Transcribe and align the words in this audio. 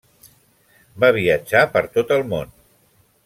Va 1.03 1.11
viatjar 1.17 1.63
per 1.75 1.83
tot 1.99 2.17
el 2.17 2.25
món. 2.35 2.57